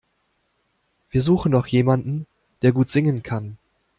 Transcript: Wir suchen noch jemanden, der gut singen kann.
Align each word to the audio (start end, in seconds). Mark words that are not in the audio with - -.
Wir 1.11 1.21
suchen 1.21 1.51
noch 1.51 1.67
jemanden, 1.67 2.25
der 2.63 2.71
gut 2.71 2.89
singen 2.89 3.21
kann. 3.21 3.59